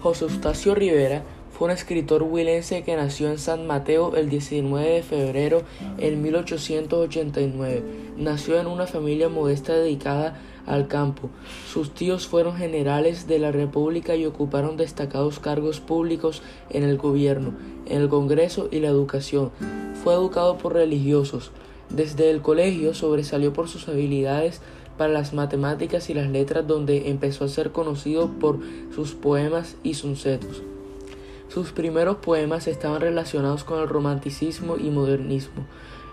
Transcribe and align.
José 0.00 0.24
Eustacio 0.24 0.74
Rivera 0.74 1.22
fue 1.50 1.66
un 1.68 1.72
escritor 1.72 2.22
huilense 2.22 2.82
que 2.82 2.96
nació 2.96 3.30
en 3.30 3.38
San 3.38 3.66
Mateo 3.66 4.14
el 4.14 4.28
19 4.28 4.86
de 4.86 5.02
febrero 5.02 5.62
en 5.96 6.20
1889. 6.20 7.82
Nació 8.18 8.60
en 8.60 8.66
una 8.66 8.86
familia 8.86 9.30
modesta 9.30 9.72
dedicada 9.72 10.38
al 10.66 10.86
campo. 10.86 11.30
Sus 11.72 11.94
tíos 11.94 12.26
fueron 12.26 12.56
generales 12.56 13.26
de 13.26 13.38
la 13.38 13.52
República 13.52 14.16
y 14.16 14.26
ocuparon 14.26 14.76
destacados 14.76 15.38
cargos 15.38 15.80
públicos 15.80 16.42
en 16.68 16.82
el 16.82 16.98
gobierno, 16.98 17.54
en 17.86 18.02
el 18.02 18.10
Congreso 18.10 18.68
y 18.70 18.80
la 18.80 18.88
educación. 18.88 19.50
Fue 20.04 20.12
educado 20.12 20.58
por 20.58 20.74
religiosos. 20.74 21.52
Desde 21.88 22.30
el 22.30 22.42
colegio 22.42 22.92
sobresalió 22.94 23.54
por 23.54 23.68
sus 23.68 23.88
habilidades 23.88 24.60
para 24.96 25.12
las 25.12 25.32
matemáticas 25.32 26.10
y 26.10 26.14
las 26.14 26.28
letras 26.28 26.66
donde 26.66 27.10
empezó 27.10 27.44
a 27.44 27.48
ser 27.48 27.72
conocido 27.72 28.28
por 28.28 28.58
sus 28.94 29.12
poemas 29.12 29.76
y 29.82 29.94
suncetos. 29.94 30.62
Sus 31.48 31.72
primeros 31.72 32.16
poemas 32.16 32.66
estaban 32.66 33.00
relacionados 33.00 33.64
con 33.64 33.80
el 33.80 33.88
romanticismo 33.88 34.76
y 34.76 34.90
modernismo. 34.90 35.64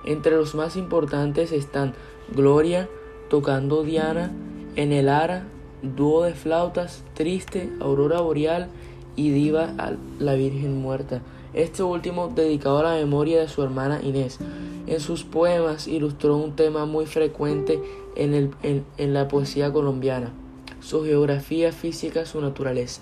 Entre 0.06 0.36
los 0.36 0.54
más 0.56 0.76
importantes 0.76 1.52
están 1.52 1.94
Gloria, 2.36 2.88
Tocando 3.30 3.84
Diana, 3.84 4.32
En 4.76 4.92
el 4.92 5.10
Ara, 5.10 5.44
Dúo 5.82 6.24
de 6.24 6.34
flautas, 6.34 7.04
Triste, 7.14 7.70
Aurora 7.80 8.22
Boreal 8.22 8.68
y 9.16 9.32
Diva 9.32 9.74
a 9.78 9.94
la 10.20 10.34
Virgen 10.36 10.82
Muerta. 10.82 11.22
Este 11.54 11.84
último 11.84 12.30
dedicado 12.30 12.80
a 12.80 12.84
la 12.84 12.96
memoria 12.96 13.40
de 13.40 13.48
su 13.48 13.64
hermana 13.64 14.00
Inés. 14.02 14.40
En 14.94 15.00
sus 15.00 15.24
poemas 15.24 15.88
ilustró 15.88 16.38
un 16.38 16.56
tema 16.56 16.86
muy 16.86 17.08
frecuente 17.08 17.82
en, 18.16 18.36
el, 18.36 18.52
en, 18.62 19.14
la 19.16 19.28
poesía 19.28 19.74
colombiana, 19.74 20.32
su 20.82 21.04
geografía 21.04 21.72
física, 21.72 22.28
su 22.28 22.40
naturaleza. 22.42 23.02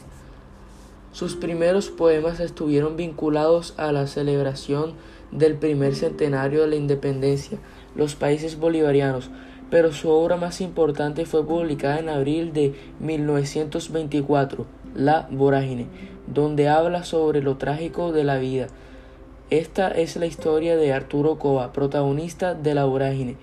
Sus 1.12 1.36
primeros 1.36 1.90
poemas 1.90 2.40
estuvieron 2.40 2.96
vinculados 2.96 3.74
a 3.76 3.92
la 3.92 4.08
celebración 4.08 4.94
del 5.34 5.56
primer 5.56 5.94
centenario 5.94 6.62
de 6.62 6.68
la 6.68 6.76
independencia, 6.78 7.58
los 7.94 8.16
países 8.16 8.58
bolivarianos, 8.58 9.30
pero 9.70 9.92
su 9.92 10.12
obra 10.12 10.38
más 10.38 10.62
importante 10.62 11.26
fue 11.26 11.46
publicada 11.46 12.00
en 12.00 12.08
abril 12.08 12.54
de 12.54 12.74
1924, 13.02 14.66
La 14.96 15.28
Vorágine, 15.30 15.88
donde 16.26 16.70
habla 16.70 17.04
sobre 17.04 17.42
lo 17.42 17.58
trágico 17.58 18.14
de 18.14 18.24
la 18.24 18.38
vida. 18.38 18.68
Esta 19.52 19.90
es 19.90 20.16
la 20.16 20.26
historia 20.26 20.76
de 20.76 20.92
Arturo 20.92 21.38
Cova, 21.38 21.72
protagonista 21.72 22.56
de 22.56 22.74
La 22.74 22.86
Vorágine 22.86 23.38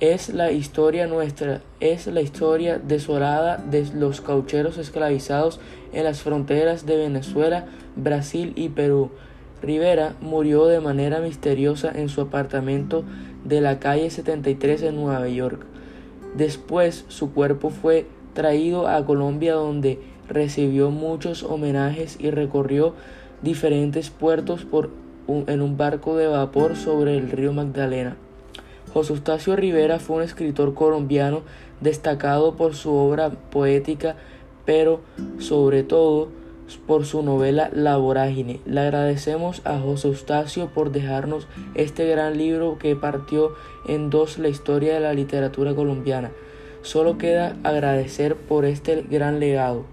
es 0.00 0.30
la 0.30 0.50
historia 0.50 1.06
nuestra, 1.06 1.60
es 1.78 2.06
la 2.06 2.22
historia 2.22 2.78
desolada 2.78 3.58
de 3.58 3.86
los 3.94 4.22
caucheros 4.22 4.78
esclavizados 4.78 5.60
en 5.92 6.04
las 6.04 6.22
fronteras 6.22 6.86
de 6.86 6.96
Venezuela, 6.96 7.66
Brasil 7.96 8.54
y 8.56 8.70
Perú. 8.70 9.10
Rivera 9.60 10.14
murió 10.22 10.64
de 10.66 10.80
manera 10.80 11.20
misteriosa 11.20 11.92
en 11.94 12.08
su 12.08 12.22
apartamento 12.22 13.04
de 13.44 13.60
la 13.60 13.78
calle 13.78 14.08
73 14.08 14.82
en 14.84 14.96
Nueva 14.96 15.28
York. 15.28 15.66
Después 16.34 17.04
su 17.08 17.34
cuerpo 17.34 17.68
fue 17.68 18.06
traído 18.32 18.88
a 18.88 19.04
Colombia 19.04 19.52
donde 19.52 19.98
recibió 20.28 20.90
muchos 20.90 21.42
homenajes 21.42 22.16
y 22.18 22.30
recorrió 22.30 22.94
diferentes 23.42 24.08
puertos 24.08 24.64
por 24.64 24.88
en 25.46 25.62
un 25.62 25.76
barco 25.76 26.16
de 26.16 26.26
vapor 26.26 26.76
sobre 26.76 27.16
el 27.16 27.30
río 27.30 27.52
Magdalena. 27.52 28.16
José 28.92 29.12
Eustacio 29.12 29.54
Rivera 29.54 30.00
fue 30.00 30.16
un 30.16 30.22
escritor 30.22 30.74
colombiano 30.74 31.42
destacado 31.80 32.56
por 32.56 32.74
su 32.74 32.92
obra 32.92 33.30
poética, 33.30 34.16
pero 34.64 35.00
sobre 35.38 35.84
todo 35.84 36.28
por 36.86 37.04
su 37.04 37.22
novela 37.22 37.70
La 37.72 37.96
Vorágine. 37.96 38.60
Le 38.66 38.80
agradecemos 38.80 39.62
a 39.64 39.78
José 39.78 40.08
Eustacio 40.08 40.68
por 40.68 40.90
dejarnos 40.92 41.46
este 41.74 42.06
gran 42.06 42.36
libro 42.36 42.78
que 42.78 42.96
partió 42.96 43.54
en 43.86 44.10
dos 44.10 44.38
la 44.38 44.48
historia 44.48 44.94
de 44.94 45.00
la 45.00 45.14
literatura 45.14 45.74
colombiana. 45.74 46.30
Solo 46.82 47.18
queda 47.18 47.56
agradecer 47.62 48.36
por 48.36 48.64
este 48.64 49.02
gran 49.02 49.38
legado. 49.38 49.84